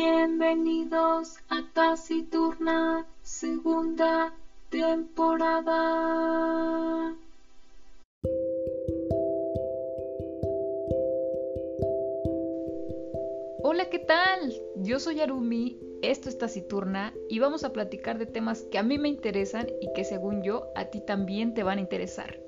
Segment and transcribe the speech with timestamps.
[0.00, 4.32] Bienvenidos a Taciturna, segunda
[4.70, 5.76] temporada.
[13.64, 14.54] Hola, ¿qué tal?
[14.76, 18.98] Yo soy Arumi, esto es Taciturna y vamos a platicar de temas que a mí
[18.98, 22.38] me interesan y que según yo a ti también te van a interesar.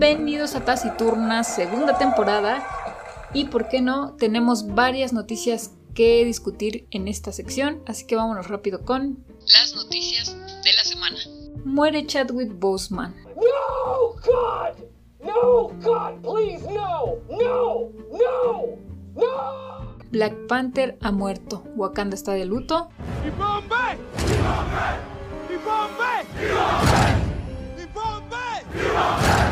[0.00, 2.64] Bienvenidos a Taciturna, segunda temporada.
[3.34, 8.48] Y por qué no, tenemos varias noticias que discutir en esta sección, así que vámonos
[8.48, 11.18] rápido con las noticias de la semana.
[11.66, 13.14] Muere Chadwick Boseman.
[13.36, 14.74] No, God!
[15.22, 17.16] No, God, please, no!
[17.28, 17.90] No!
[18.10, 18.78] No!
[19.14, 19.96] No!
[20.10, 21.62] Black Panther ha muerto.
[21.76, 22.88] Wakanda está de luto.
[23.26, 23.98] ¡Y Bombay!
[24.16, 26.24] ¡Y Bombay!
[27.76, 29.49] ¡Y Bombay!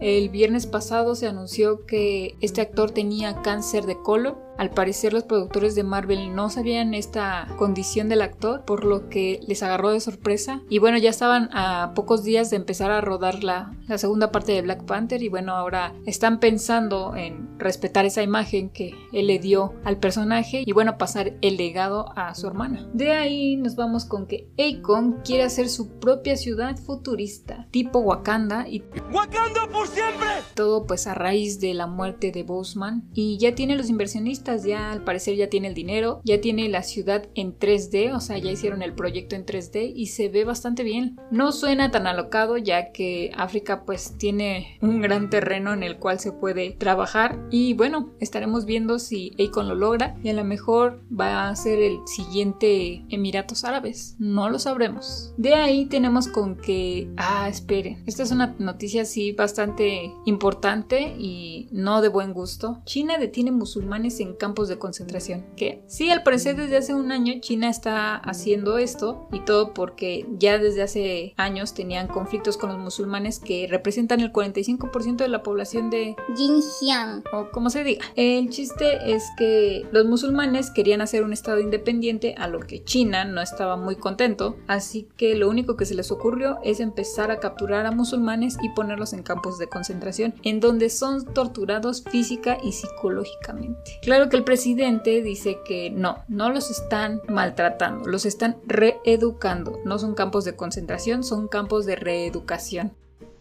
[0.00, 4.36] El viernes pasado se anunció que este actor tenía cáncer de colon.
[4.58, 9.40] Al parecer los productores de Marvel no sabían esta condición del actor, por lo que
[9.46, 10.62] les agarró de sorpresa.
[10.68, 14.52] Y bueno, ya estaban a pocos días de empezar a rodar la, la segunda parte
[14.52, 19.38] de Black Panther y bueno, ahora están pensando en respetar esa imagen que él le
[19.38, 22.88] dio al personaje y bueno, pasar el legado a su hermana.
[22.92, 28.68] De ahí nos vamos con que Akon quiere hacer su propia ciudad futurista, tipo Wakanda
[28.68, 30.28] y ¡Wakanda por siempre!
[30.54, 34.92] todo pues a raíz de la muerte de Boseman y ya tiene los inversionistas, ya
[34.92, 38.50] al parecer ya tiene el dinero, ya tiene la ciudad en 3D, o sea, ya
[38.50, 41.16] hicieron el proyecto en 3D y se ve bastante bien.
[41.30, 46.18] No suena tan alocado ya que África pues tiene un gran terreno en el cual
[46.18, 51.02] se puede trabajar y bueno, estaremos viendo si Akon lo logra y a lo mejor
[51.10, 55.34] va a ser el siguiente Emiratos Árabes, no lo sabremos.
[55.36, 61.68] De ahí tenemos con que, ah, esperen, esta es una noticia así bastante importante y
[61.72, 62.82] no de buen gusto.
[62.84, 65.46] China detiene musulmanes en campos de concentración.
[65.56, 65.82] ¿Qué?
[65.86, 70.58] Sí, al parecer desde hace un año China está haciendo esto y todo porque ya
[70.58, 75.90] desde hace años tenían conflictos con los musulmanes que representan el 45% de la población
[75.90, 77.24] de Xinjiang.
[77.32, 78.04] o como se diga.
[78.16, 83.24] El chiste es que los musulmanes querían hacer un estado independiente a lo que China
[83.24, 87.38] no estaba muy contento, así que lo único que se les ocurrió es empezar a
[87.38, 92.72] capturar a musulmanes y ponerlos en campos de concentración en donde son torturados física y
[92.72, 93.98] psicológicamente.
[94.02, 99.78] Claro que el presidente dice que no, no los están maltratando, los están reeducando.
[99.84, 102.92] No son campos de concentración, son campos de reeducación.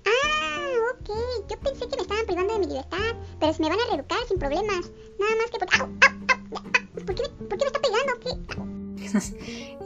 [0.06, 1.10] Ah, ok.
[1.50, 4.20] Yo pensé que me estaban privando de mi libertad, pero se me van a reeducar
[4.28, 4.92] sin problemas.
[5.20, 5.68] Nada más que por...
[5.82, 7.06] ¡Au, au, au!
[7.06, 8.20] ¿Por qué, me- por qué me está pegando?
[8.20, 8.30] ¿Qué?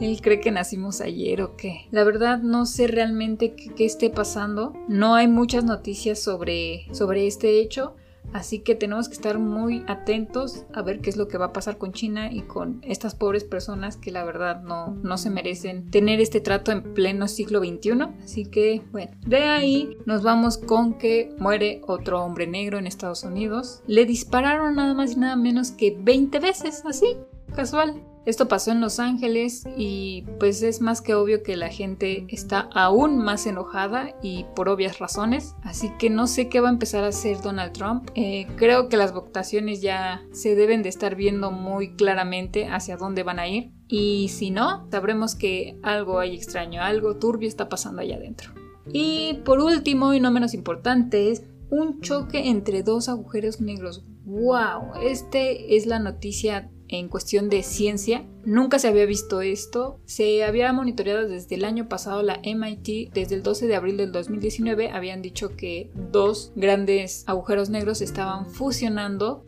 [0.00, 1.86] Él cree que nacimos ayer o qué.
[1.90, 4.74] La verdad no sé realmente qué, qué esté pasando.
[4.88, 7.94] No hay muchas noticias sobre, sobre este hecho.
[8.32, 11.52] Así que tenemos que estar muy atentos a ver qué es lo que va a
[11.52, 15.90] pasar con China y con estas pobres personas que la verdad no, no se merecen
[15.90, 17.92] tener este trato en pleno siglo XXI.
[18.22, 23.24] Así que bueno, de ahí nos vamos con que muere otro hombre negro en Estados
[23.24, 23.82] Unidos.
[23.86, 27.16] Le dispararon nada más y nada menos que 20 veces, así,
[27.54, 28.02] casual.
[28.26, 32.68] Esto pasó en Los Ángeles y pues es más que obvio que la gente está
[32.72, 35.54] aún más enojada y por obvias razones.
[35.62, 38.10] Así que no sé qué va a empezar a hacer Donald Trump.
[38.14, 43.22] Eh, creo que las votaciones ya se deben de estar viendo muy claramente hacia dónde
[43.22, 43.72] van a ir.
[43.88, 48.52] Y si no, sabremos que algo hay extraño, algo turbio está pasando allá adentro.
[48.92, 54.04] Y por último y no menos importante es un choque entre dos agujeros negros.
[54.24, 55.02] ¡Wow!
[55.02, 58.24] Este es la noticia en cuestión de ciencia.
[58.44, 59.98] Nunca se había visto esto.
[60.04, 63.12] Se había monitoreado desde el año pasado la MIT.
[63.12, 68.46] Desde el 12 de abril del 2019 habían dicho que dos grandes agujeros negros estaban
[68.46, 69.44] fusionando.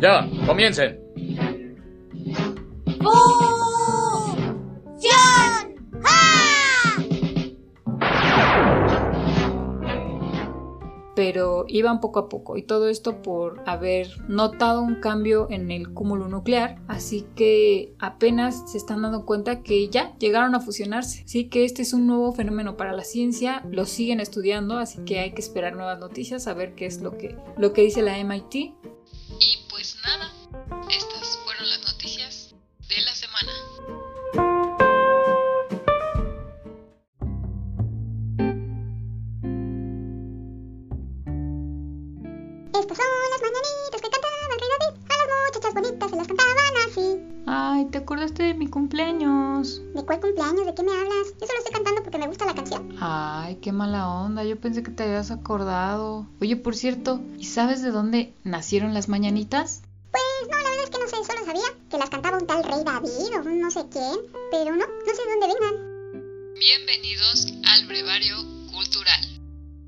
[0.00, 0.98] Ya, comiencen.
[11.14, 15.92] Pero iban poco a poco y todo esto por haber notado un cambio en el
[15.92, 21.22] cúmulo nuclear, así que apenas se están dando cuenta que ya llegaron a fusionarse.
[21.24, 25.18] Así que este es un nuevo fenómeno para la ciencia, lo siguen estudiando, así que
[25.18, 28.22] hay que esperar nuevas noticias a ver qué es lo que lo que dice la
[28.22, 28.54] MIT.
[28.54, 28.74] Y
[29.70, 30.30] pues nada,
[50.04, 50.66] cuál cumpleaños?
[50.66, 51.28] ¿De qué me hablas?
[51.40, 52.96] Yo solo estoy cantando porque me gusta la canción.
[53.00, 54.44] Ay, qué mala onda.
[54.44, 56.26] Yo pensé que te habías acordado.
[56.40, 59.82] Oye, por cierto, ¿y sabes de dónde nacieron las mañanitas?
[60.10, 62.62] Pues no, la verdad es que no sé, solo sabía que las cantaba un tal
[62.64, 64.16] rey David o un no sé quién,
[64.50, 66.54] pero no, no sé de dónde vengan.
[66.58, 68.36] Bienvenidos al Brevario
[68.72, 69.40] Cultural.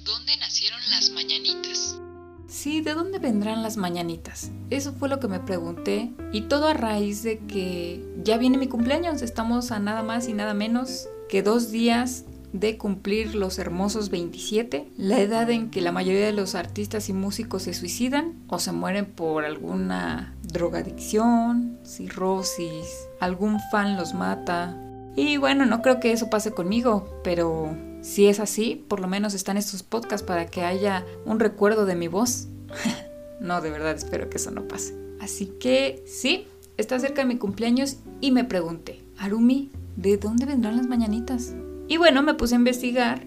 [0.05, 1.99] ¿Dónde nacieron las mañanitas?
[2.47, 4.51] Sí, ¿de dónde vendrán las mañanitas?
[4.71, 8.69] Eso fue lo que me pregunté y todo a raíz de que ya viene mi
[8.69, 9.23] cumpleaños.
[9.23, 14.89] Estamos a nada más y nada menos que dos días de cumplir los hermosos 27,
[14.97, 18.71] la edad en que la mayoría de los artistas y músicos se suicidan o se
[18.71, 24.81] mueren por alguna drogadicción, cirrosis, algún fan los mata.
[25.17, 29.33] Y bueno, no creo que eso pase conmigo, pero si es así, por lo menos
[29.33, 32.49] están estos podcasts para que haya un recuerdo de mi voz.
[33.41, 34.95] no, de verdad espero que eso no pase.
[35.23, 36.47] Así que sí,
[36.77, 41.55] está cerca de mi cumpleaños y me pregunté, Arumi, ¿de dónde vendrán las mañanitas?
[41.89, 43.25] Y bueno, me puse a investigar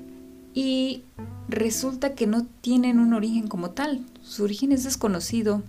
[0.54, 1.02] y
[1.50, 4.06] resulta que no tienen un origen como tal.
[4.22, 5.64] Su origen es desconocido.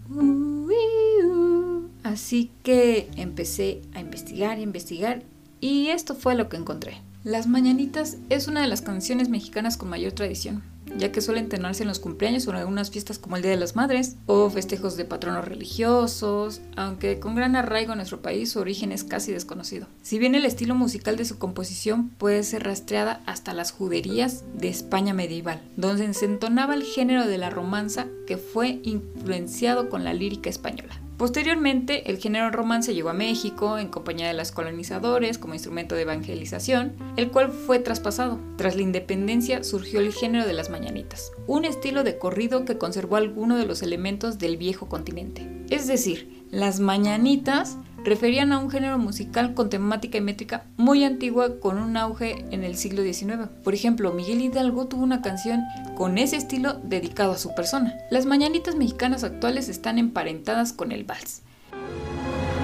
[2.03, 5.23] Así que empecé a investigar y investigar
[5.63, 7.08] y esto fue lo que encontré.
[7.25, 10.63] Las Mañanitas es una de las canciones mexicanas con mayor tradición,
[10.97, 13.57] ya que suelen tenerse en los cumpleaños o en algunas fiestas como el Día de
[13.57, 18.61] las Madres o festejos de patronos religiosos, aunque con gran arraigo en nuestro país su
[18.61, 19.89] origen es casi desconocido.
[20.01, 24.69] Si bien el estilo musical de su composición puede ser rastreada hasta las juderías de
[24.69, 30.15] España medieval, donde se entonaba el género de la romanza que fue influenciado con la
[30.15, 31.01] lírica española.
[31.19, 36.03] Posteriormente, el género romance llegó a México en compañía de los colonizadores como instrumento de
[36.03, 38.39] evangelización, el cual fue traspasado.
[38.57, 43.17] Tras la independencia surgió el género de las mañanitas, un estilo de corrido que conservó
[43.17, 45.65] algunos de los elementos del viejo continente.
[45.71, 51.61] Es decir, las mañanitas referían a un género musical con temática y métrica muy antigua
[51.61, 53.49] con un auge en el siglo XIX.
[53.65, 55.63] Por ejemplo, Miguel Hidalgo tuvo una canción
[55.97, 57.95] con ese estilo dedicado a su persona.
[58.11, 61.43] Las mañanitas mexicanas actuales están emparentadas con el vals.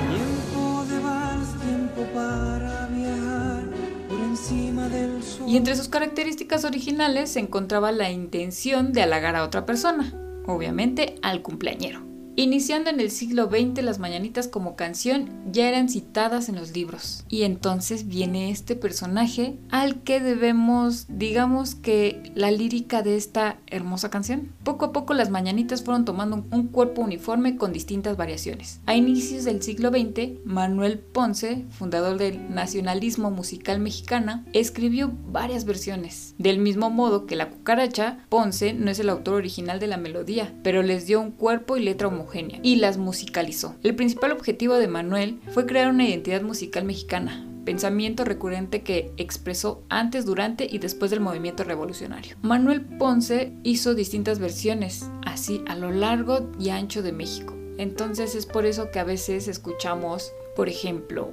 [0.09, 3.65] Tiempo de vals, tiempo para viajar
[4.09, 5.49] por encima del sol.
[5.49, 10.13] Y entre sus características originales se encontraba la intención de halagar a otra persona,
[10.47, 12.13] obviamente al cumpleañero.
[12.37, 17.25] Iniciando en el siglo XX, las mañanitas como canción ya eran citadas en los libros.
[17.29, 24.11] Y entonces viene este personaje al que debemos, digamos que, la lírica de esta hermosa
[24.11, 24.51] canción.
[24.65, 28.81] Poco a poco las mañanitas fueron tomando un cuerpo uniforme con distintas variaciones.
[28.87, 36.35] A inicios del siglo XX, Manuel Ponce, fundador del nacionalismo musical mexicana, escribió varias versiones.
[36.39, 40.53] Del mismo modo que la cucaracha, Ponce no es el autor original de la melodía,
[40.65, 42.24] pero les dio un cuerpo y letra homogénea
[42.62, 43.76] y las musicalizó.
[43.82, 49.82] El principal objetivo de Manuel fue crear una identidad musical mexicana, pensamiento recurrente que expresó
[49.88, 52.37] antes, durante y después del movimiento revolucionario.
[52.43, 57.55] Manuel Ponce hizo distintas versiones, así a lo largo y ancho de México.
[57.79, 61.32] Entonces es por eso que a veces escuchamos, por ejemplo,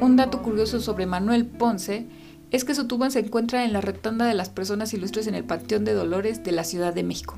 [0.00, 2.06] un dato curioso sobre Manuel Ponce
[2.50, 5.44] es que su tumba se encuentra en la rotonda de las personas ilustres en el
[5.44, 7.36] Panteón de Dolores de la Ciudad de México.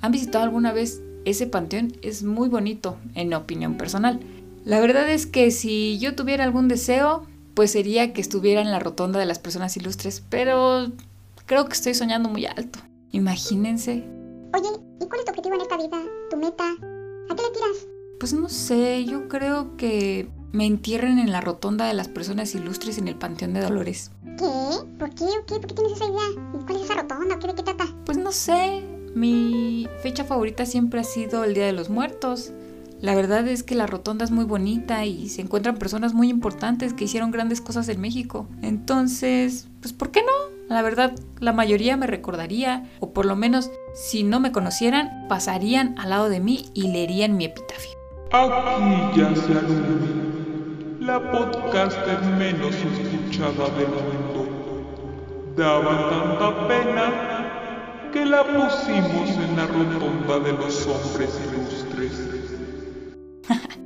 [0.00, 1.92] ¿Han visitado alguna vez ese panteón?
[2.02, 4.20] Es muy bonito, en opinión personal.
[4.64, 8.80] La verdad es que si yo tuviera algún deseo, pues sería que estuviera en la
[8.80, 10.90] rotonda de las personas ilustres, pero
[11.46, 12.80] creo que estoy soñando muy alto.
[13.12, 14.04] Imagínense.
[14.54, 14.68] Oye,
[15.00, 16.02] ¿y cuál es tu objetivo en esta vida?
[16.30, 16.70] ¿Tu meta?
[16.70, 17.86] ¿A qué le tiras?
[18.18, 22.98] Pues no sé, yo creo que me entierren en la rotonda de las personas ilustres
[22.98, 24.12] en el Panteón de Dolores.
[24.38, 24.46] ¿Qué?
[24.98, 25.24] ¿Por qué?
[25.24, 25.54] ¿O qué?
[25.56, 26.44] ¿Por qué tienes esa idea?
[26.54, 27.38] ¿Y cuál es esa rotonda?
[27.40, 27.86] ¿Qué, ¿De qué trata?
[28.06, 28.84] Pues no sé,
[29.16, 32.52] mi fecha favorita siempre ha sido el Día de los Muertos.
[33.00, 36.94] La verdad es que la rotonda es muy bonita y se encuentran personas muy importantes
[36.94, 38.46] que hicieron grandes cosas en México.
[38.62, 40.54] Entonces, pues ¿por qué no?
[40.72, 45.98] La verdad, la mayoría me recordaría, o por lo menos si no me conocieran, pasarían
[45.98, 47.90] al lado de mí y leerían mi epitafio.
[48.30, 50.23] Aquí ya se Arumi,
[51.04, 54.48] la podcaster menos escuchada del mundo.
[55.54, 62.12] Daba tanta pena que la pusimos en la rotonda de los hombres ilustres.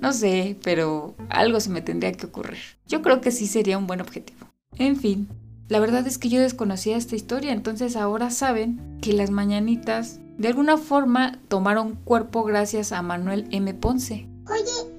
[0.00, 2.58] No sé, pero algo se me tendría que ocurrir.
[2.88, 4.48] Yo creo que sí sería un buen objetivo.
[4.76, 5.28] En fin,
[5.68, 10.48] la verdad es que yo desconocía esta historia, entonces ahora saben que las mañanitas de
[10.48, 13.74] alguna forma tomaron cuerpo gracias a Manuel M.
[13.74, 14.26] Ponce.
[14.50, 14.91] Oye,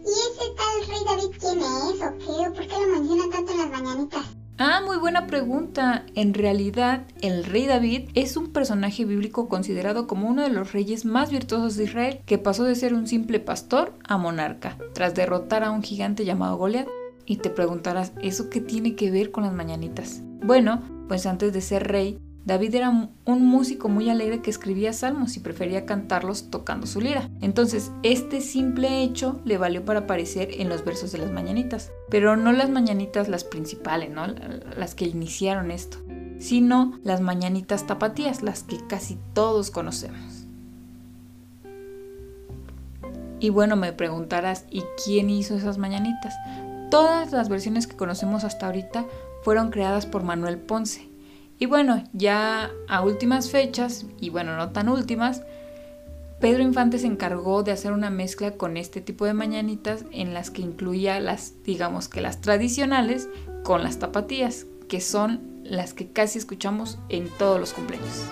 [1.53, 2.49] quién es qué?
[2.49, 4.25] ¿O por qué lo mencionan tanto en las mañanitas?
[4.57, 6.05] Ah, muy buena pregunta.
[6.15, 11.05] En realidad, el rey David es un personaje bíblico considerado como uno de los reyes
[11.05, 15.63] más virtuosos de Israel, que pasó de ser un simple pastor a monarca, tras derrotar
[15.63, 16.87] a un gigante llamado Goliat.
[17.25, 20.21] Y te preguntarás, ¿eso qué tiene que ver con las mañanitas?
[20.43, 25.37] Bueno, pues antes de ser rey, David era un músico muy alegre que escribía salmos
[25.37, 27.29] y prefería cantarlos tocando su lira.
[27.39, 31.91] Entonces, este simple hecho le valió para aparecer en los versos de las mañanitas.
[32.09, 34.27] Pero no las mañanitas las principales, ¿no?
[34.77, 35.99] Las que iniciaron esto,
[36.39, 40.45] sino las mañanitas tapatías, las que casi todos conocemos.
[43.39, 46.33] Y bueno, me preguntarás, ¿y quién hizo esas mañanitas?
[46.91, 49.05] Todas las versiones que conocemos hasta ahorita
[49.43, 51.09] fueron creadas por Manuel Ponce,
[51.63, 55.43] y bueno, ya a últimas fechas, y bueno, no tan últimas,
[56.41, 60.51] Pedro Infante se encargó de hacer una mezcla con este tipo de mañanitas en las
[60.51, 63.29] que incluía las, digamos que las tradicionales
[63.63, 68.25] con las tapatías, que son las que casi escuchamos en todos los cumpleaños.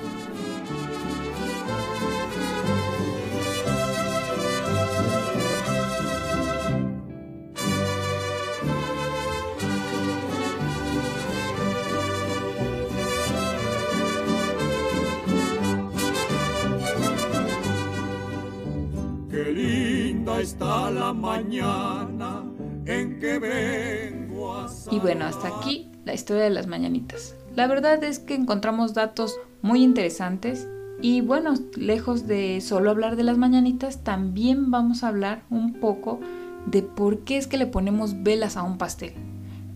[20.41, 22.43] Está la mañana
[22.85, 27.35] en que vengo a Y bueno, hasta aquí la historia de las mañanitas.
[27.55, 30.67] La verdad es que encontramos datos muy interesantes
[31.01, 36.19] y bueno, lejos de solo hablar de las mañanitas, también vamos a hablar un poco
[36.65, 39.13] de por qué es que le ponemos velas a un pastel.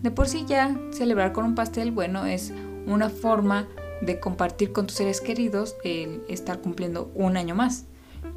[0.02, 2.52] De por sí ya celebrar con un pastel, bueno, es
[2.86, 3.68] una forma
[4.02, 7.86] de compartir con tus seres queridos el estar cumpliendo un año más.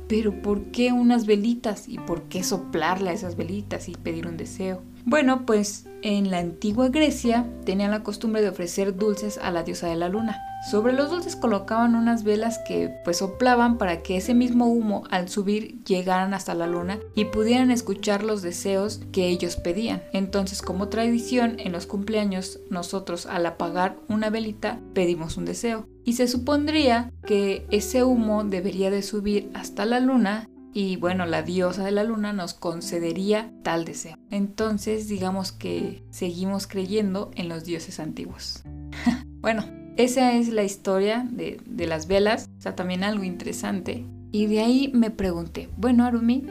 [0.10, 1.88] Pero ¿por qué unas velitas?
[1.88, 4.82] ¿Y por qué soplarle a esas velitas y pedir un deseo?
[5.06, 9.88] Bueno, pues en la antigua Grecia tenían la costumbre de ofrecer dulces a la diosa
[9.88, 10.42] de la luna.
[10.70, 15.30] Sobre los dulces colocaban unas velas que pues soplaban para que ese mismo humo al
[15.30, 20.04] subir llegaran hasta la luna y pudieran escuchar los deseos que ellos pedían.
[20.12, 25.86] Entonces como tradición en los cumpleaños nosotros al apagar una velita pedimos un deseo.
[26.10, 31.44] Y se supondría que ese humo debería de subir hasta la luna y bueno, la
[31.44, 34.18] diosa de la luna nos concedería tal deseo.
[34.32, 38.64] Entonces digamos que seguimos creyendo en los dioses antiguos.
[39.40, 39.66] bueno,
[39.98, 44.04] esa es la historia de, de, las velas, o sea, también algo interesante.
[44.32, 46.44] Y de ahí me pregunté, bueno Arumi,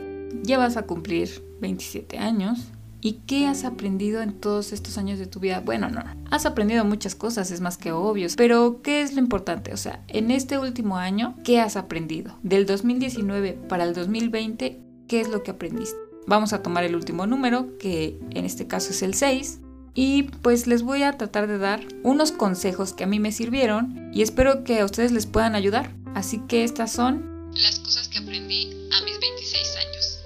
[0.45, 5.27] ya vas a cumplir 27 años, ¿Y qué has aprendido en todos estos años de
[5.27, 5.61] tu vida?
[5.61, 9.73] Bueno, no, has aprendido muchas cosas, es más que obvio, pero ¿qué es lo importante?
[9.73, 12.37] O sea, en este último año, ¿qué has aprendido?
[12.43, 15.97] Del 2019 para el 2020, ¿qué es lo que aprendiste?
[16.27, 19.61] Vamos a tomar el último número, que en este caso es el 6,
[19.95, 24.11] y pues les voy a tratar de dar unos consejos que a mí me sirvieron
[24.13, 25.91] y espero que a ustedes les puedan ayudar.
[26.15, 30.21] Así que estas son las cosas que aprendí a mis 26 años.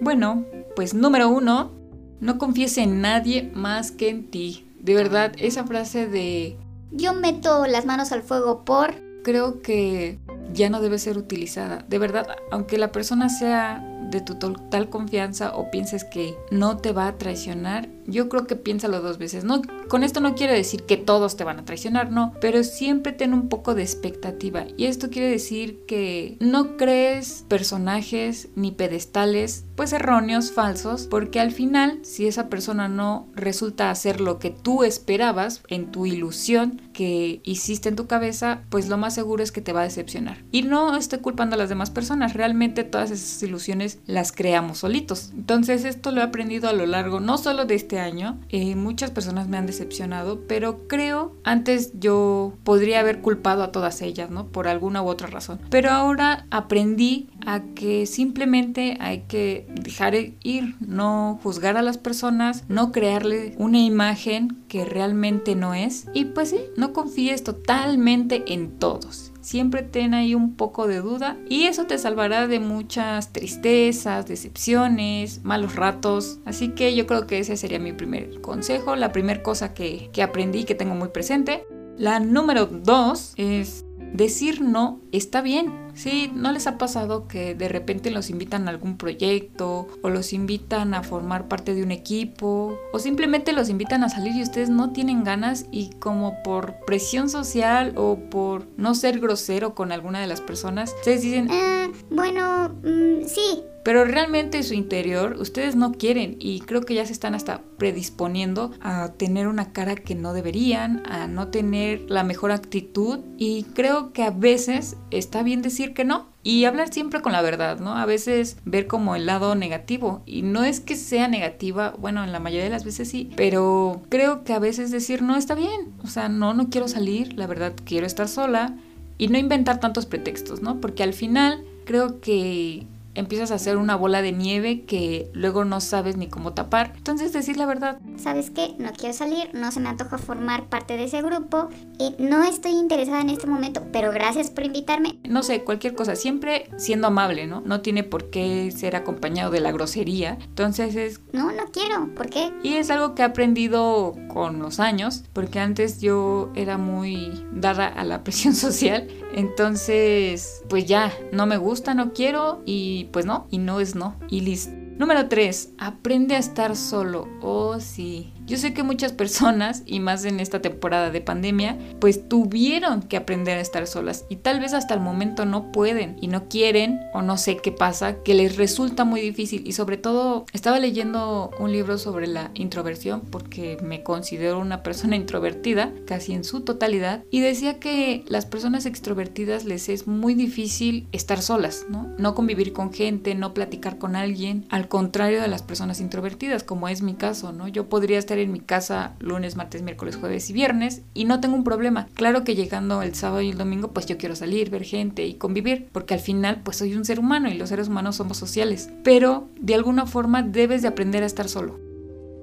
[0.00, 1.77] Bueno, pues número uno,
[2.20, 4.66] no confíes en nadie más que en ti.
[4.80, 6.56] De verdad, esa frase de...
[6.90, 8.94] Yo meto las manos al fuego por...
[9.22, 10.18] Creo que
[10.54, 11.84] ya no debe ser utilizada.
[11.88, 16.92] De verdad, aunque la persona sea de tu total confianza o pienses que no te
[16.92, 19.44] va a traicionar, yo creo que piénsalo dos veces.
[19.44, 23.12] No, con esto no quiero decir que todos te van a traicionar, no, pero siempre
[23.12, 24.64] ten un poco de expectativa.
[24.76, 31.52] Y esto quiere decir que no crees personajes ni pedestales, pues erróneos, falsos, porque al
[31.52, 37.40] final, si esa persona no resulta hacer lo que tú esperabas en tu ilusión que
[37.44, 40.42] hiciste en tu cabeza, pues lo más seguro es que te va a decepcionar.
[40.50, 45.30] Y no estoy culpando a las demás personas, realmente todas esas ilusiones las creamos solitos.
[45.34, 49.10] Entonces esto lo he aprendido a lo largo no solo de este año, eh, muchas
[49.10, 54.46] personas me han decepcionado, pero creo antes yo podría haber culpado a todas ellas, ¿no?
[54.46, 55.60] Por alguna u otra razón.
[55.70, 62.64] Pero ahora aprendí a que simplemente hay que dejar ir, no juzgar a las personas,
[62.68, 66.06] no crearle una imagen que realmente no es.
[66.12, 71.38] Y pues sí, no confíes totalmente en todos siempre ten ahí un poco de duda
[71.48, 76.38] y eso te salvará de muchas tristezas, decepciones, malos ratos.
[76.44, 80.22] Así que yo creo que ese sería mi primer consejo, la primera cosa que, que
[80.22, 81.66] aprendí que tengo muy presente.
[81.96, 85.72] La número dos es Decir no está bien.
[85.94, 90.32] Sí, ¿no les ha pasado que de repente los invitan a algún proyecto o los
[90.32, 94.70] invitan a formar parte de un equipo o simplemente los invitan a salir y ustedes
[94.70, 100.20] no tienen ganas y como por presión social o por no ser grosero con alguna
[100.20, 103.62] de las personas, ustedes dicen, Ah, bueno, mm, sí.
[103.88, 107.62] Pero realmente en su interior ustedes no quieren y creo que ya se están hasta
[107.78, 113.62] predisponiendo a tener una cara que no deberían, a no tener la mejor actitud y
[113.62, 116.26] creo que a veces está bien decir que no.
[116.42, 117.96] Y hablar siempre con la verdad, ¿no?
[117.96, 120.22] A veces ver como el lado negativo.
[120.26, 124.02] Y no es que sea negativa, bueno, en la mayoría de las veces sí, pero
[124.10, 125.94] creo que a veces decir no está bien.
[126.04, 128.76] O sea, no, no quiero salir, la verdad quiero estar sola.
[129.16, 130.78] Y no inventar tantos pretextos, ¿no?
[130.78, 132.86] Porque al final creo que
[133.18, 136.92] empiezas a hacer una bola de nieve que luego no sabes ni cómo tapar.
[136.96, 137.98] Entonces decir la verdad.
[138.16, 138.74] ¿Sabes qué?
[138.78, 142.72] No quiero salir, no se me antoja formar parte de ese grupo y no estoy
[142.72, 145.18] interesada en este momento, pero gracias por invitarme.
[145.28, 147.60] No sé, cualquier cosa, siempre siendo amable, ¿no?
[147.60, 150.38] No tiene por qué ser acompañado de la grosería.
[150.40, 151.20] Entonces es...
[151.32, 152.14] No, no quiero.
[152.14, 152.52] ¿Por qué?
[152.62, 157.86] Y es algo que he aprendido con los años, porque antes yo era muy dada
[157.86, 159.08] a la presión social.
[159.34, 164.16] Entonces, pues ya, no me gusta, no quiero y pues no, y no es no,
[164.28, 164.72] y listo.
[164.98, 165.74] Número 3.
[165.78, 167.28] Aprende a estar solo.
[167.40, 168.32] Oh, sí.
[168.48, 173.18] Yo sé que muchas personas, y más en esta temporada de pandemia, pues tuvieron que
[173.18, 176.98] aprender a estar solas y tal vez hasta el momento no pueden y no quieren
[177.12, 181.50] o no sé qué pasa, que les resulta muy difícil y sobre todo estaba leyendo
[181.58, 187.24] un libro sobre la introversión porque me considero una persona introvertida casi en su totalidad
[187.30, 192.14] y decía que las personas extrovertidas les es muy difícil estar solas, ¿no?
[192.16, 196.88] No convivir con gente, no platicar con alguien, al contrario de las personas introvertidas como
[196.88, 197.68] es mi caso, ¿no?
[197.68, 201.56] Yo podría estar en mi casa lunes, martes, miércoles, jueves y viernes y no tengo
[201.56, 202.08] un problema.
[202.14, 205.34] Claro que llegando el sábado y el domingo pues yo quiero salir, ver gente y
[205.34, 208.90] convivir, porque al final pues soy un ser humano y los seres humanos somos sociales,
[209.04, 211.78] pero de alguna forma debes de aprender a estar solo.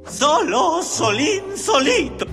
[0.08, 2.26] Solo, solín, solito.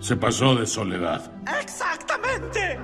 [0.00, 1.30] Se pasó de soledad.
[1.60, 2.78] Exactamente.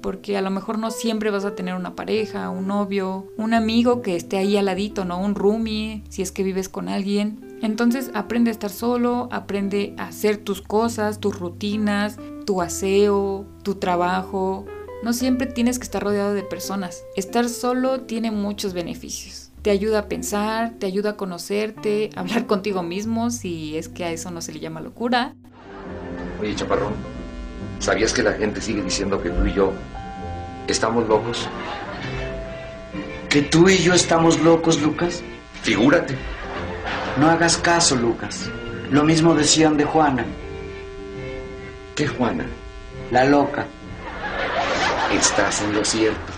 [0.00, 4.02] Porque a lo mejor no siempre vas a tener una pareja, un novio, un amigo
[4.02, 5.20] que esté ahí al ladito, ¿no?
[5.20, 7.58] Un roomie, si es que vives con alguien.
[7.62, 13.74] Entonces aprende a estar solo, aprende a hacer tus cosas, tus rutinas, tu aseo, tu
[13.76, 14.64] trabajo.
[15.02, 17.04] No siempre tienes que estar rodeado de personas.
[17.16, 19.50] Estar solo tiene muchos beneficios.
[19.62, 24.04] Te ayuda a pensar, te ayuda a conocerte, a hablar contigo mismo, si es que
[24.04, 25.34] a eso no se le llama locura.
[26.40, 26.94] Oye, chaparrón,
[27.78, 29.72] ¿sabías que la gente sigue diciendo que tú y yo
[30.66, 31.48] estamos locos?
[33.28, 35.22] ¿Que tú y yo estamos locos, Lucas?
[35.62, 36.16] Figúrate.
[37.18, 38.50] No hagas caso, Lucas.
[38.90, 40.24] Lo mismo decían de Juana.
[41.94, 42.46] ¿Qué Juana?
[43.10, 43.66] La loca.
[45.12, 46.32] Estás en lo cierto.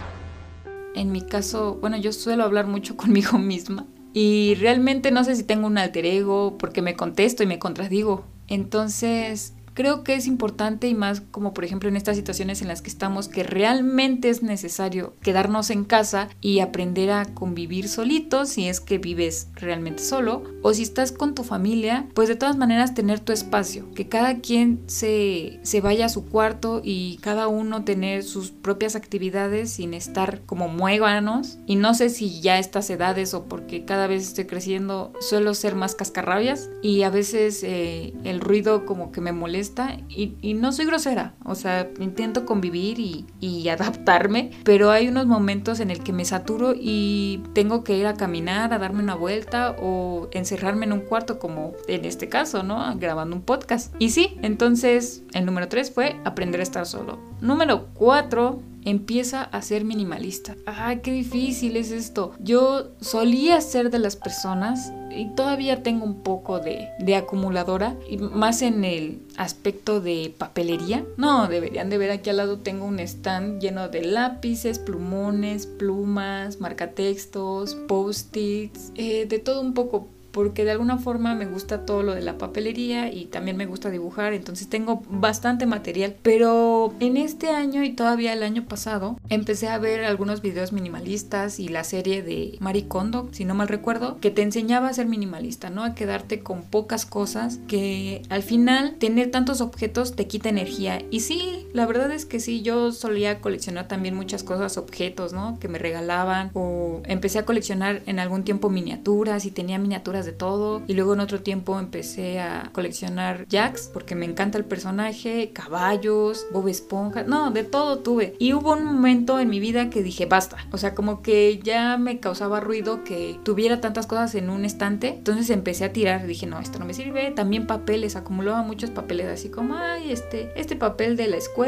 [0.94, 5.44] En mi caso, bueno, yo suelo hablar mucho conmigo misma y realmente no sé si
[5.44, 8.24] tengo un alter ego porque me contesto y me contradigo.
[8.48, 12.82] Entonces, creo que es importante y más como por ejemplo en estas situaciones en las
[12.82, 18.68] que estamos que realmente es necesario quedarnos en casa y aprender a convivir solitos si
[18.68, 22.92] es que vives realmente solo o si estás con tu familia pues de todas maneras
[22.94, 27.84] tener tu espacio que cada quien se, se vaya a su cuarto y cada uno
[27.84, 31.58] tener sus propias actividades sin estar como muéganos.
[31.66, 35.74] Y no sé si ya estas edades o porque cada vez estoy creciendo suelo ser
[35.74, 39.69] más cascarrabias y a veces eh, el ruido como que me molesta
[40.09, 45.80] y, no soy grosera, o sea, intento convivir y, y, adaptarme, pero hay unos momentos
[45.80, 49.76] en el que me saturo y tengo que ir a caminar, a darme una vuelta
[49.80, 52.96] o encerrarme en un cuarto como en este caso, ¿no?
[52.96, 53.94] Grabando un podcast.
[53.98, 57.18] Y sí, entonces el número 3 fue aprender a estar solo.
[57.40, 60.56] Número 4 empieza a ser minimalista.
[60.66, 62.34] Ay, qué difícil es esto.
[62.40, 67.96] Yo solía ser de las personas y todavía tengo un poco de, acumuladora,
[68.32, 71.04] más en el aspecto de papelería.
[71.16, 76.60] No, deberían de ver aquí al lado tengo un stand lleno de lápices, plumones, plumas,
[76.60, 82.14] marcatextos, post-its, eh, de todo un poco porque de alguna forma me gusta todo lo
[82.14, 86.16] de la papelería y también me gusta dibujar, entonces tengo bastante material.
[86.22, 91.58] Pero en este año y todavía el año pasado empecé a ver algunos videos minimalistas
[91.60, 95.06] y la serie de Marie Kondo, si no mal recuerdo, que te enseñaba a ser
[95.06, 95.84] minimalista, ¿no?
[95.84, 101.02] A quedarte con pocas cosas, que al final tener tantos objetos te quita energía.
[101.10, 105.59] Y sí, la verdad es que sí, yo solía coleccionar también muchas cosas, objetos, ¿no?
[105.61, 110.33] Que me regalaban o empecé a coleccionar en algún tiempo miniaturas y tenía miniaturas de
[110.33, 115.50] todo y luego en otro tiempo empecé a coleccionar Jax porque me encanta el personaje,
[115.52, 118.35] caballos, Bob Esponja, no, de todo tuve.
[118.38, 121.96] Y hubo un momento en mi vida que dije, basta, o sea, como que ya
[121.98, 126.46] me causaba ruido que tuviera tantas cosas en un estante, entonces empecé a tirar, dije,
[126.46, 130.76] no, esto no me sirve, también papeles, acumulaba muchos papeles así como, ay, este, este
[130.76, 131.59] papel de la escuela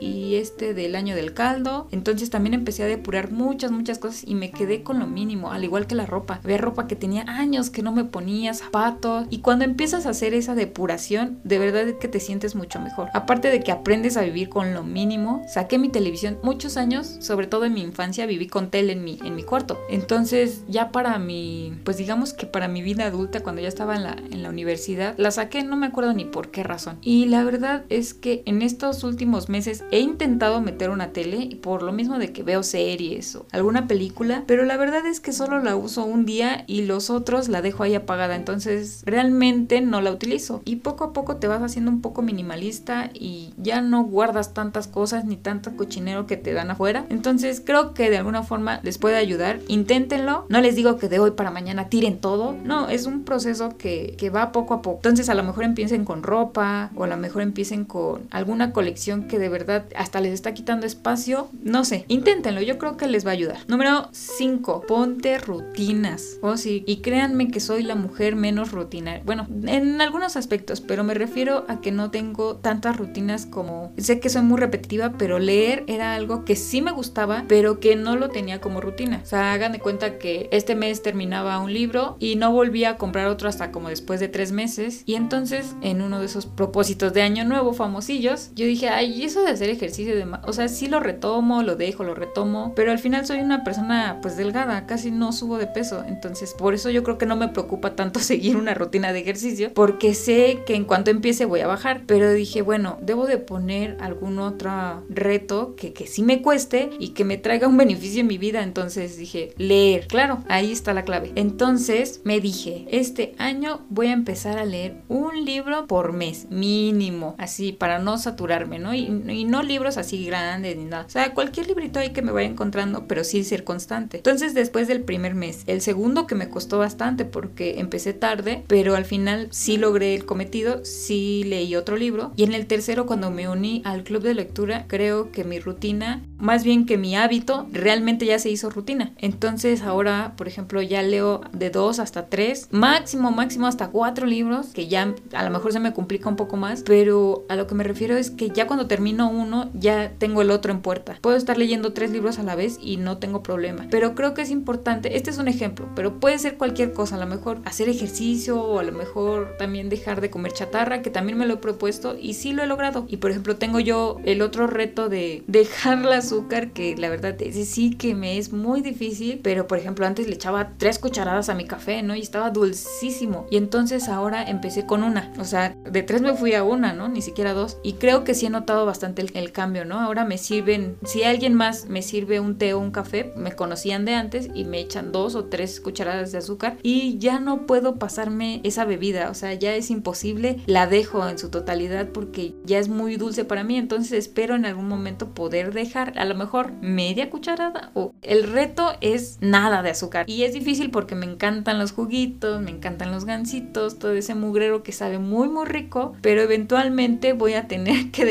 [0.00, 4.34] y este del año del caldo, entonces también empecé a depurar muchas, muchas cosas y
[4.34, 7.68] me quedé con lo mínimo, al igual que la ropa, había ropa que tenía años
[7.68, 12.08] que no me ponía, zapatos, y cuando empiezas a hacer esa depuración, de verdad que
[12.08, 13.08] te sientes mucho mejor.
[13.12, 17.46] Aparte de que aprendes a vivir con lo mínimo, saqué mi televisión muchos años, sobre
[17.46, 19.78] todo en mi infancia, viví con tele en mi, en mi cuarto.
[19.90, 24.04] Entonces, ya para mi, pues digamos que para mi vida adulta, cuando ya estaba en
[24.04, 26.98] la, en la universidad, la saqué, no me acuerdo ni por qué razón.
[27.02, 31.82] Y la verdad es que en estos últimos meses he intentado meter una tele, por
[31.82, 35.60] lo mismo de que veo series o alguna película, pero la verdad es que solo
[35.60, 40.12] la uso un día y los otros la dejo ahí apagada, entonces realmente no la
[40.12, 40.62] utilizo.
[40.64, 44.86] Y poco a poco te vas haciendo un poco minimalista y ya no guardas tantas
[44.86, 47.06] cosas ni tanto cochinero que te dan afuera.
[47.08, 49.60] Entonces creo que de alguna forma les puede ayudar.
[49.68, 50.46] Inténtenlo.
[50.48, 52.54] No les digo que de hoy para mañana tiren todo.
[52.64, 54.98] No, es un proceso que, que va poco a poco.
[54.98, 59.23] Entonces a lo mejor empiecen con ropa o a lo mejor empiecen con alguna colección
[59.26, 61.48] que de verdad hasta les está quitando espacio.
[61.62, 62.60] No sé, inténtenlo.
[62.60, 63.58] Yo creo que les va a ayudar.
[63.68, 64.84] Número 5.
[64.86, 66.38] Ponte rutinas.
[66.42, 66.84] Oh, sí.
[66.86, 69.22] Y créanme que soy la mujer menos rutinaria.
[69.24, 73.92] Bueno, en algunos aspectos, pero me refiero a que no tengo tantas rutinas como...
[73.98, 77.96] Sé que soy muy repetitiva, pero leer era algo que sí me gustaba, pero que
[77.96, 79.20] no lo tenía como rutina.
[79.22, 82.96] O sea, hagan de cuenta que este mes terminaba un libro y no volvía a
[82.96, 85.02] comprar otro hasta como después de tres meses.
[85.06, 89.42] Y entonces, en uno de esos propósitos de año nuevo famosillos, yo dije, ay, eso
[89.42, 90.26] de hacer ejercicio de...
[90.42, 94.18] O sea, sí lo retomo, lo dejo, lo retomo, pero al final soy una persona
[94.20, 96.02] pues delgada, casi no subo de peso.
[96.06, 99.72] Entonces, por eso yo creo que no me preocupa tanto seguir una rutina de ejercicio,
[99.72, 102.02] porque sé que en cuanto empiece voy a bajar.
[102.06, 107.10] Pero dije, bueno, debo de poner algún otro reto que, que sí me cueste y
[107.10, 108.62] que me traiga un beneficio en mi vida.
[108.62, 110.06] Entonces dije, leer.
[110.08, 111.32] Claro, ahí está la clave.
[111.34, 117.34] Entonces me dije, este año voy a empezar a leer un libro por mes, mínimo,
[117.38, 118.94] así, para no saturarme, ¿no?
[118.94, 121.04] Y, y no libros así grandes ni nada.
[121.06, 124.18] O sea, cualquier librito ahí que me vaya encontrando, pero sí ser constante.
[124.18, 128.96] Entonces después del primer mes, el segundo que me costó bastante porque empecé tarde, pero
[128.96, 132.32] al final sí logré el cometido, sí leí otro libro.
[132.36, 136.22] Y en el tercero, cuando me uní al club de lectura, creo que mi rutina,
[136.38, 139.12] más bien que mi hábito, realmente ya se hizo rutina.
[139.18, 144.68] Entonces ahora, por ejemplo, ya leo de dos hasta tres, máximo, máximo hasta cuatro libros,
[144.68, 147.74] que ya a lo mejor se me complica un poco más, pero a lo que
[147.74, 151.18] me refiero es que ya cuando termino uno, ya tengo el otro en puerta.
[151.20, 153.88] Puedo estar leyendo tres libros a la vez y no tengo problema.
[153.90, 157.18] Pero creo que es importante, este es un ejemplo, pero puede ser cualquier cosa, a
[157.18, 161.36] lo mejor hacer ejercicio o a lo mejor también dejar de comer chatarra, que también
[161.36, 163.04] me lo he propuesto y sí lo he logrado.
[163.08, 167.34] Y por ejemplo, tengo yo el otro reto de dejar el azúcar, que la verdad
[167.42, 171.48] ese sí que me es muy difícil, pero por ejemplo, antes le echaba tres cucharadas
[171.48, 172.14] a mi café, ¿no?
[172.14, 173.48] Y estaba dulcísimo.
[173.50, 177.08] Y entonces ahora empecé con una, o sea, de tres me fui a una, ¿no?
[177.08, 177.78] Ni siquiera dos.
[177.82, 180.00] Y creo que sí he notado bastante el, cambio, ¿no?
[180.00, 184.04] Ahora me sirven, si alguien más me sirve un té o un café, me conocían
[184.04, 187.96] de antes y me echan dos o tres cucharadas de azúcar y ya no puedo
[187.96, 192.78] pasarme esa bebida, o sea, ya es imposible, la dejo en su totalidad porque ya
[192.78, 196.72] es muy dulce para mí, entonces espero en algún momento poder dejar a lo mejor
[196.80, 201.78] media cucharada o el reto es nada de azúcar y es difícil porque me encantan
[201.78, 206.42] los juguitos, me encantan los gancitos, todo ese mugrero que sabe muy muy rico, pero
[206.42, 208.24] eventualmente voy a tener que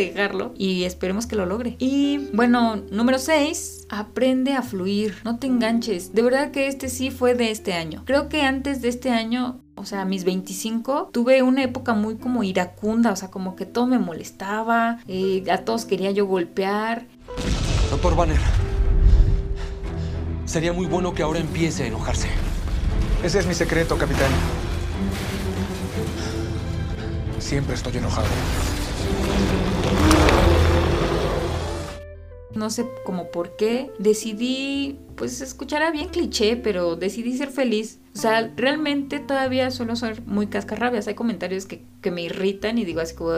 [0.57, 1.75] y esperemos que lo logre.
[1.79, 6.13] Y bueno, número 6, aprende a fluir, no te enganches.
[6.13, 8.03] De verdad que este sí fue de este año.
[8.05, 12.15] Creo que antes de este año o sea, a mis 25, tuve una época muy
[12.15, 17.07] como iracunda, o sea, como que todo me molestaba, eh, a todos quería yo golpear.
[17.89, 18.39] Doctor Banner,
[20.45, 22.29] sería muy bueno que ahora empiece a enojarse.
[23.23, 24.31] Ese es mi secreto, capitán.
[27.39, 28.27] Siempre estoy enojado.
[32.55, 37.99] No sé como por qué decidí, pues escuchará bien cliché, pero decidí ser feliz.
[38.15, 41.07] O sea, realmente todavía suelo ser muy cascarrabias.
[41.07, 43.31] Hay comentarios que, que me irritan y digo así como...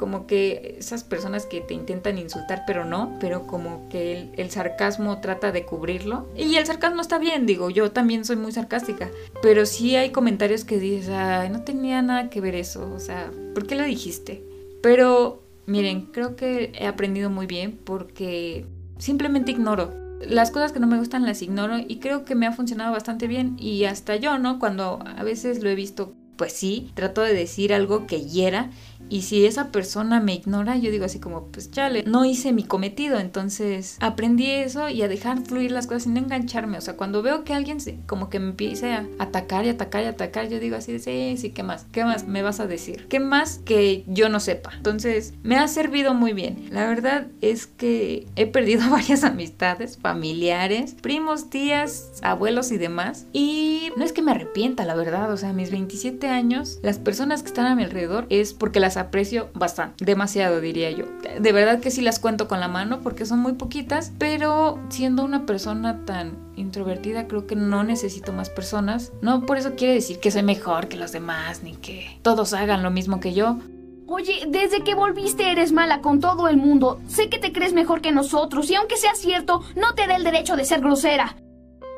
[0.00, 4.50] Como que esas personas que te intentan insultar, pero no, pero como que el, el
[4.50, 6.26] sarcasmo trata de cubrirlo.
[6.34, 9.10] Y el sarcasmo está bien, digo, yo también soy muy sarcástica,
[9.42, 13.30] pero sí hay comentarios que dices, ay, no tenía nada que ver eso, o sea,
[13.52, 14.42] ¿por qué lo dijiste?
[14.82, 18.66] Pero Miren, creo que he aprendido muy bien porque
[18.98, 19.94] simplemente ignoro.
[20.20, 23.28] Las cosas que no me gustan las ignoro y creo que me ha funcionado bastante
[23.28, 24.58] bien y hasta yo, ¿no?
[24.58, 28.70] Cuando a veces lo he visto pues sí, trato de decir algo que hiera
[29.10, 32.62] y si esa persona me ignora, yo digo así como, pues chale, no hice mi
[32.62, 33.18] cometido.
[33.18, 36.78] Entonces aprendí eso y a dejar fluir las cosas sin engancharme.
[36.78, 40.06] O sea, cuando veo que alguien como que me empiece a atacar y atacar y
[40.06, 41.86] atacar, yo digo así sí, sí, ¿qué más?
[41.92, 43.06] ¿Qué más me vas a decir?
[43.08, 44.72] ¿Qué más que yo no sepa?
[44.76, 46.68] Entonces, me ha servido muy bien.
[46.70, 53.26] La verdad es que he perdido varias amistades, familiares, primos, tías, abuelos y demás.
[53.32, 55.32] Y no es que me arrepienta, la verdad.
[55.32, 58.96] O sea, mis 27 años, las personas que están a mi alrededor es porque las
[59.00, 61.06] aprecio bastante, demasiado diría yo.
[61.38, 65.24] De verdad que sí las cuento con la mano porque son muy poquitas, pero siendo
[65.24, 69.12] una persona tan introvertida creo que no necesito más personas.
[69.22, 72.82] No por eso quiere decir que soy mejor que los demás ni que todos hagan
[72.82, 73.58] lo mismo que yo.
[74.06, 77.00] Oye, desde que volviste eres mala con todo el mundo.
[77.06, 80.24] Sé que te crees mejor que nosotros y aunque sea cierto, no te da el
[80.24, 81.36] derecho de ser grosera.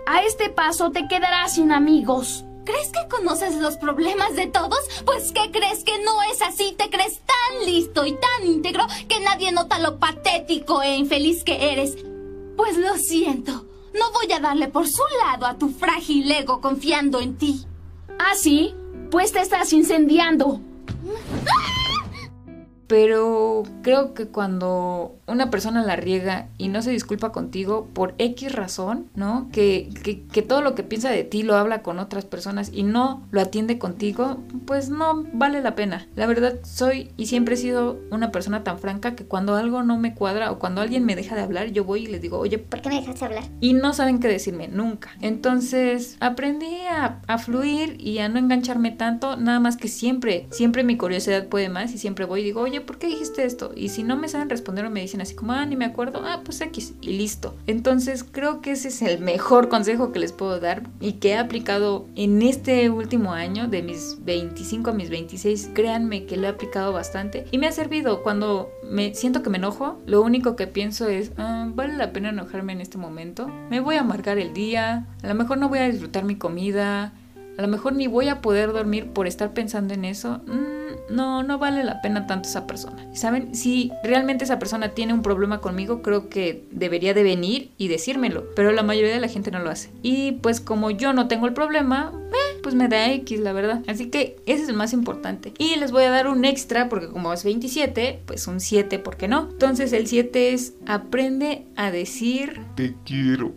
[0.06, 2.44] A este paso te quedarás sin amigos.
[2.64, 4.78] ¿Crees que conoces los problemas de todos?
[5.04, 6.74] Pues ¿qué crees que no es así?
[6.78, 11.72] Te crees tan listo y tan íntegro que nadie nota lo patético e infeliz que
[11.72, 11.96] eres.
[12.56, 13.66] Pues lo siento.
[13.94, 17.66] No voy a darle por su lado a tu frágil ego confiando en ti.
[18.18, 18.74] ¿Ah, sí?
[19.10, 20.60] Pues te estás incendiando.
[22.92, 28.52] Pero creo que cuando una persona la riega y no se disculpa contigo por X
[28.52, 29.48] razón, ¿no?
[29.50, 32.82] Que, que, que, todo lo que piensa de ti lo habla con otras personas y
[32.82, 36.06] no lo atiende contigo, pues no vale la pena.
[36.16, 39.96] La verdad, soy y siempre he sido una persona tan franca que cuando algo no
[39.96, 42.58] me cuadra o cuando alguien me deja de hablar, yo voy y les digo, oye,
[42.58, 43.44] ¿por qué me dejaste hablar?
[43.62, 45.12] Y no saben qué decirme, nunca.
[45.22, 50.84] Entonces, aprendí a, a fluir y a no engancharme tanto, nada más que siempre, siempre
[50.84, 53.72] mi curiosidad puede más y siempre voy y digo, oye, ¿por qué dijiste esto?
[53.74, 56.22] Y si no me saben responder o me dicen así como, ah, ni me acuerdo,
[56.24, 57.54] ah, pues X, y listo.
[57.66, 61.38] Entonces creo que ese es el mejor consejo que les puedo dar y que he
[61.38, 66.50] aplicado en este último año, de mis 25 a mis 26, créanme que lo he
[66.50, 70.66] aplicado bastante y me ha servido cuando me siento que me enojo, lo único que
[70.66, 73.48] pienso es, ah, ¿vale la pena enojarme en este momento?
[73.70, 77.12] Me voy a amargar el día, a lo mejor no voy a disfrutar mi comida,
[77.58, 80.40] a lo mejor ni voy a poder dormir por estar pensando en eso.
[80.46, 83.06] Mm, no, no vale la pena tanto esa persona.
[83.14, 83.54] ¿Saben?
[83.54, 88.46] Si realmente esa persona tiene un problema conmigo, creo que debería de venir y decírmelo.
[88.54, 89.90] Pero la mayoría de la gente no lo hace.
[90.02, 93.82] Y pues como yo no tengo el problema, eh, pues me da X, la verdad.
[93.86, 95.52] Así que ese es el más importante.
[95.58, 99.16] Y les voy a dar un extra porque como es 27, pues un 7, ¿por
[99.16, 99.48] qué no?
[99.50, 102.60] Entonces el 7 es aprende a decir...
[102.76, 103.52] Te quiero.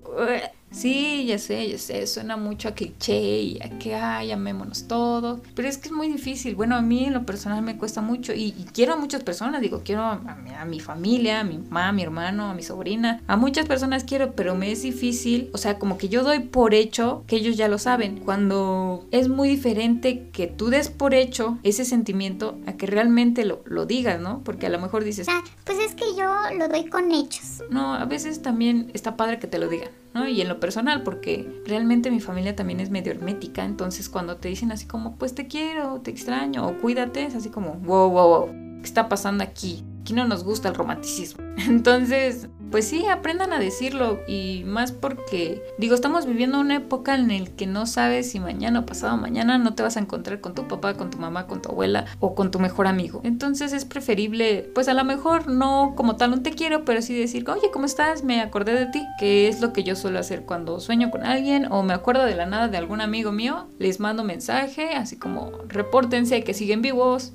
[0.76, 5.40] Sí, ya sé, ya sé, suena mucho a cliché y a que, ay, amémonos todos.
[5.56, 6.54] Pero es que es muy difícil.
[6.54, 9.62] Bueno, a mí en lo personal me cuesta mucho y, y quiero a muchas personas.
[9.62, 12.62] Digo, quiero a, a, a, mi familia, a mi mamá, a mi hermano, a mi
[12.62, 13.22] sobrina.
[13.26, 15.50] A muchas personas quiero, pero me es difícil.
[15.54, 18.20] O sea, como que yo doy por hecho que ellos ya lo saben.
[18.20, 23.62] Cuando es muy diferente que tú des por hecho ese sentimiento a que realmente lo,
[23.64, 24.42] lo digas, ¿no?
[24.44, 27.64] Porque a lo mejor dices, ah, pues es que yo lo doy con hechos.
[27.70, 29.90] No, a veces también está padre que te lo digan.
[30.16, 30.28] ¿No?
[30.28, 34.48] Y en lo personal, porque realmente mi familia también es medio hermética, entonces cuando te
[34.48, 38.28] dicen así como, pues te quiero, te extraño, o cuídate, es así como, wow, wow,
[38.28, 38.48] wow,
[38.80, 39.84] ¿qué está pasando aquí?
[40.06, 41.44] Aquí no nos gusta el romanticismo.
[41.68, 47.28] Entonces, pues sí, aprendan a decirlo y más porque, digo, estamos viviendo una época en
[47.28, 50.54] la que no sabes si mañana o pasado mañana no te vas a encontrar con
[50.54, 53.22] tu papá, con tu mamá, con tu abuela o con tu mejor amigo.
[53.24, 57.18] Entonces es preferible, pues a lo mejor no como tal un te quiero, pero sí
[57.18, 58.24] decir, oye, ¿cómo estás?
[58.24, 61.72] Me acordé de ti, que es lo que yo suelo hacer cuando sueño con alguien
[61.72, 65.50] o me acuerdo de la nada de algún amigo mío, les mando mensaje, así como
[65.68, 67.34] repórtense que siguen vivos.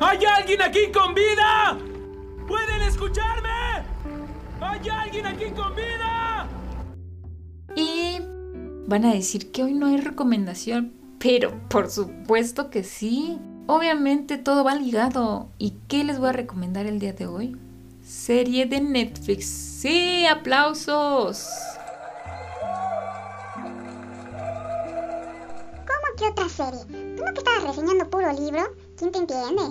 [0.00, 1.78] ¿Hay alguien aquí con vida?
[2.46, 3.48] ¿Pueden escucharme?
[4.60, 6.48] ¿Hay alguien aquí con vida?
[7.76, 8.18] Y
[8.86, 13.38] van a decir que hoy no hay recomendación, pero por supuesto que sí.
[13.66, 15.48] Obviamente todo va ligado.
[15.58, 17.56] ¿Y qué les voy a recomendar el día de hoy?
[18.04, 19.46] Serie de Netflix.
[19.46, 21.48] Sí, aplausos.
[25.86, 26.80] ¿Cómo que otra serie?
[27.16, 28.62] ¿Tú no que estabas reseñando puro libro?
[29.02, 29.62] ¿Quién te entiende?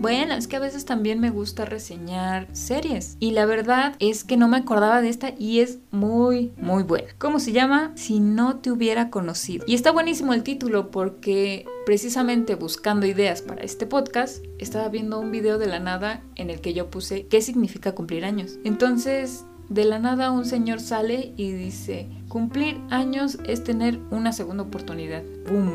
[0.00, 3.16] Bueno, es que a veces también me gusta reseñar series.
[3.20, 7.06] Y la verdad es que no me acordaba de esta y es muy, muy buena.
[7.18, 7.92] ¿Cómo se llama?
[7.94, 9.64] Si no te hubiera conocido.
[9.68, 15.30] Y está buenísimo el título porque precisamente buscando ideas para este podcast, estaba viendo un
[15.30, 18.58] video de la nada en el que yo puse qué significa cumplir años.
[18.64, 24.64] Entonces, de la nada un señor sale y dice, cumplir años es tener una segunda
[24.64, 25.22] oportunidad.
[25.48, 25.74] ¡Boom!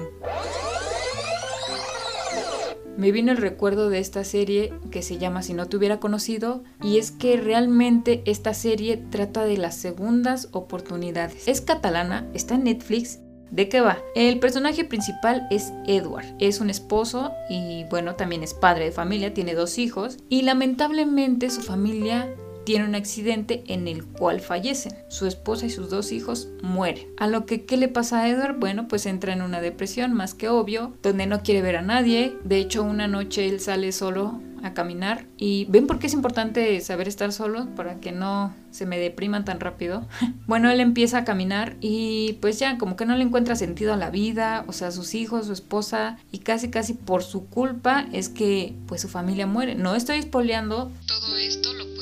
[2.98, 6.64] Me vino el recuerdo de esta serie que se llama Si no te hubiera conocido
[6.82, 11.48] y es que realmente esta serie trata de las segundas oportunidades.
[11.48, 13.20] Es catalana, está en Netflix
[13.52, 14.00] ¿De qué va?
[14.16, 16.26] El personaje principal es Edward.
[16.40, 21.50] Es un esposo y bueno, también es padre de familia, tiene dos hijos y lamentablemente
[21.50, 22.28] su familia
[22.66, 24.94] tiene un accidente en el cual fallecen.
[25.08, 27.08] Su esposa y sus dos hijos mueren.
[27.18, 28.60] A lo que, ¿qué le pasa a Edward?
[28.60, 32.36] Bueno, pues entra en una depresión más que obvio, donde no quiere ver a nadie.
[32.44, 36.82] De hecho, una noche él sale solo a caminar y ven por qué es importante
[36.82, 40.08] saber estar solo para que no se me depriman tan rápido.
[40.48, 43.98] bueno, él empieza a caminar y pues ya como que no le encuentra sentido a
[43.98, 48.30] la vida, o sea, sus hijos, su esposa y casi casi por su culpa es
[48.30, 49.76] que pues su familia muere.
[49.76, 50.92] No estoy spoileando.
[51.08, 51.95] Todo esto lo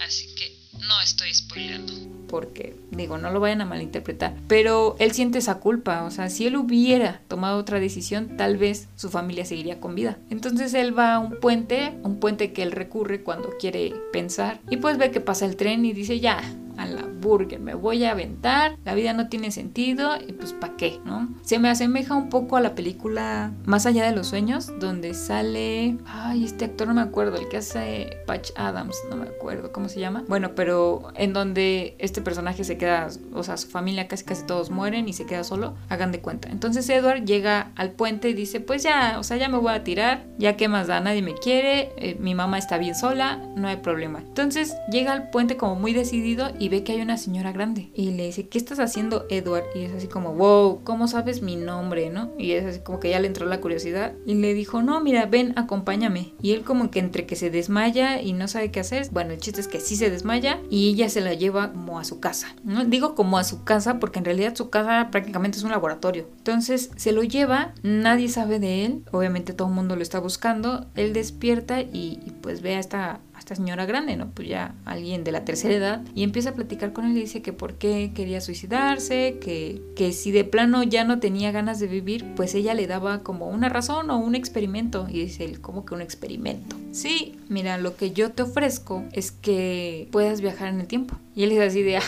[0.00, 5.38] así que no estoy spoileando porque digo, no lo vayan a malinterpretar, pero él siente
[5.38, 9.80] esa culpa, o sea, si él hubiera tomado otra decisión, tal vez su familia seguiría
[9.80, 10.18] con vida.
[10.30, 14.78] Entonces él va a un puente, un puente que él recurre cuando quiere pensar, y
[14.78, 16.42] pues ve que pasa el tren y dice, ya,
[16.76, 20.76] a la burger, me voy a aventar, la vida no tiene sentido y pues ¿para
[20.76, 21.00] qué?
[21.04, 21.28] ¿no?
[21.42, 25.96] Se me asemeja un poco a la película Más allá de los sueños, donde sale,
[26.06, 29.88] ay, este actor no me acuerdo, el que hace Patch Adams, no me acuerdo cómo
[29.88, 30.24] se llama.
[30.28, 34.70] Bueno, pero en donde este personaje se queda, o sea, su familia casi casi todos
[34.70, 36.48] mueren y se queda solo, hagan de cuenta.
[36.48, 39.84] Entonces Edward llega al puente y dice, pues ya, o sea, ya me voy a
[39.84, 43.68] tirar, ya que más da, nadie me quiere, eh, mi mamá está bien sola, no
[43.68, 44.20] hay problema.
[44.20, 48.10] Entonces llega al puente como muy decidido y ve que hay una señora grande y
[48.12, 49.64] le dice, ¿qué estás haciendo Edward?
[49.74, 52.10] Y es así como, wow, ¿cómo sabes mi nombre?
[52.10, 52.32] ¿no?
[52.38, 55.26] Y es así como que ya le entró la curiosidad y le dijo, no, mira,
[55.26, 56.32] ven, acompáñame.
[56.42, 59.40] Y él como que entre que se desmaya y no sabe qué hacer, bueno, el
[59.40, 62.54] chiste es que sí se desmaya y ella se la lleva como a su casa.
[62.64, 62.84] ¿no?
[62.84, 66.26] Digo como a su casa porque en realidad su casa prácticamente es un laboratorio.
[66.38, 70.86] Entonces se lo lleva, nadie sabe de él, obviamente todo el mundo lo está buscando,
[70.94, 74.30] él despierta y, y pues ve a esta esta señora grande, ¿no?
[74.30, 77.42] Pues ya alguien de la tercera edad, y empieza a platicar con él y dice
[77.42, 81.86] que por qué quería suicidarse, que, que si de plano ya no tenía ganas de
[81.86, 85.06] vivir, pues ella le daba como una razón o un experimento.
[85.08, 86.74] Y dice él, como que un experimento?
[86.90, 91.16] Sí, mira, lo que yo te ofrezco es que puedas viajar en el tiempo.
[91.36, 92.00] Y él es así de,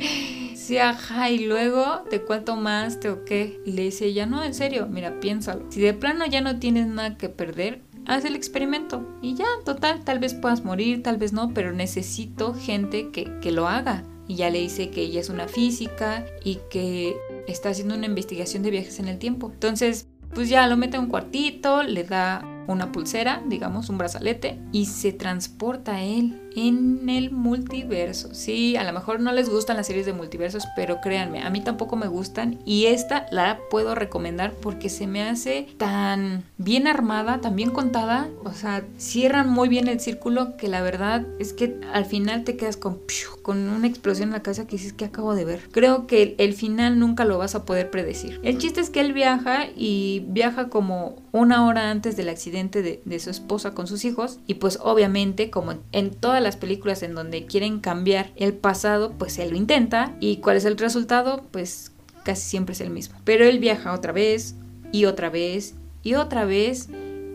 [0.54, 3.60] sí, ajá, y luego te cuento más, te o qué.
[3.66, 5.70] Y le dice ella, no, en serio, mira, piénsalo.
[5.70, 10.04] Si de plano ya no tienes nada que perder, haz el experimento y ya, total,
[10.04, 14.04] tal vez puedas morir, tal vez no, pero necesito gente que, que lo haga.
[14.28, 17.16] Y ya le dice que ella es una física y que
[17.46, 19.50] está haciendo una investigación de viajes en el tiempo.
[19.52, 24.58] Entonces, pues ya lo mete en un cuartito, le da una pulsera, digamos, un brazalete,
[24.72, 28.34] y se transporta a él en el multiverso.
[28.34, 31.60] Sí, a lo mejor no les gustan las series de multiversos, pero créanme, a mí
[31.60, 37.40] tampoco me gustan y esta la puedo recomendar porque se me hace tan bien armada,
[37.40, 41.78] tan bien contada, o sea, cierran muy bien el círculo que la verdad es que
[41.92, 43.00] al final te quedas con,
[43.42, 45.68] con una explosión en la casa que dices que acabo de ver.
[45.70, 48.40] Creo que el, final nunca lo vas a poder predecir.
[48.42, 53.18] El chiste es que él viaja y viaja como una hora antes del accidente de,
[53.20, 57.46] su esposa con sus hijos y pues obviamente como en todas las películas en donde
[57.46, 60.16] quieren cambiar el pasado, pues él lo intenta.
[60.20, 61.44] ¿Y cuál es el resultado?
[61.50, 61.92] Pues
[62.24, 63.18] casi siempre es el mismo.
[63.24, 64.54] Pero él viaja otra vez
[64.92, 66.88] y otra vez y otra vez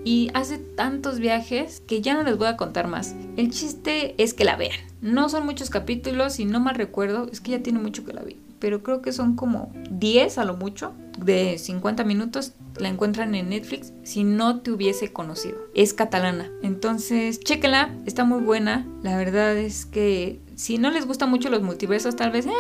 [0.03, 3.15] y hace tantos viajes que ya no les voy a contar más.
[3.37, 4.79] El chiste es que la vean.
[5.01, 8.21] No son muchos capítulos y no mal recuerdo, es que ya tiene mucho que la
[8.21, 13.35] vi, pero creo que son como 10 a lo mucho de 50 minutos la encuentran
[13.35, 15.57] en Netflix si no te hubiese conocido.
[15.75, 16.49] Es catalana.
[16.61, 18.87] Entonces, chéquenla, está muy buena.
[19.03, 22.51] La verdad es que si no les gustan mucho los multiversos, tal vez eh,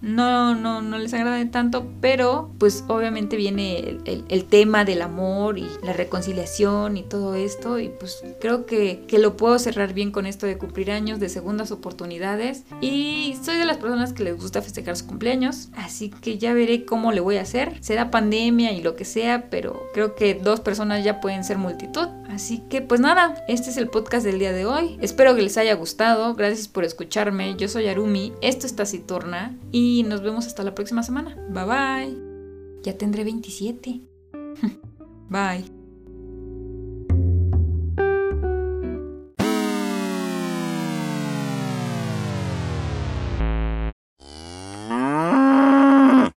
[0.00, 5.68] no, no, no les agrade tanto, pero pues obviamente viene el, tema del amor y
[5.82, 10.24] la reconciliación y todo esto, y pues creo que, que lo puedo cerrar bien con
[10.24, 14.62] esto de cumplir años, de segundas oportunidades, y soy de las personas que les gusta
[14.62, 18.82] festejar su cumpleaños, así que ya veré cómo le voy a hacer, será pandemia y
[18.82, 23.02] lo que sea, pero creo que dos personas ya pueden ser multitud, así que pues
[23.02, 26.66] nada, este es el podcast del día de hoy, espero que les haya gustado, gracias
[26.66, 31.36] por escucharme, yo soy Arumi, esto es Taciturna y nos vemos hasta la próxima semana.
[31.50, 32.82] Bye bye.
[32.82, 34.00] Ya tendré 27.
[35.28, 35.79] bye.